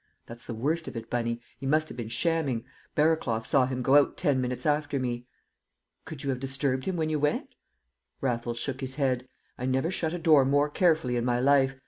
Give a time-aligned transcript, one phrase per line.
[0.25, 1.43] "That's the worst of it, Bunny.
[1.59, 2.65] He must have been shamming.
[2.95, 5.27] Barraclough saw him go out ten minutes after me."
[6.05, 7.53] "Could you have disturbed him when you went?"
[8.19, 9.27] Raffles shook his head.
[9.59, 11.75] "I never shut a door more carefully in my life.